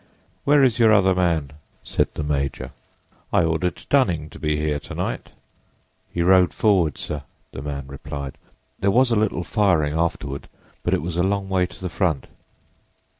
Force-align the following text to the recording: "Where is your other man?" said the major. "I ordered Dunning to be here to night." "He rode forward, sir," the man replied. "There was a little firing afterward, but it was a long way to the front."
"Where 0.45 0.63
is 0.63 0.79
your 0.79 0.91
other 0.91 1.13
man?" 1.13 1.51
said 1.83 2.07
the 2.15 2.23
major. 2.23 2.71
"I 3.31 3.43
ordered 3.43 3.85
Dunning 3.87 4.31
to 4.31 4.39
be 4.39 4.57
here 4.57 4.79
to 4.79 4.95
night." 4.95 5.29
"He 6.11 6.23
rode 6.23 6.55
forward, 6.55 6.97
sir," 6.97 7.21
the 7.51 7.61
man 7.61 7.85
replied. 7.85 8.39
"There 8.79 8.89
was 8.89 9.11
a 9.11 9.15
little 9.15 9.43
firing 9.43 9.93
afterward, 9.93 10.47
but 10.81 10.95
it 10.95 11.03
was 11.03 11.17
a 11.17 11.21
long 11.23 11.49
way 11.49 11.67
to 11.67 11.79
the 11.79 11.87
front." 11.87 12.25